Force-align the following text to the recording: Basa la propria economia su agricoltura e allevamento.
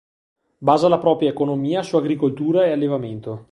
Basa 0.69 0.87
la 0.89 0.97
propria 1.03 1.29
economia 1.29 1.83
su 1.83 1.95
agricoltura 1.95 2.65
e 2.65 2.71
allevamento. 2.71 3.37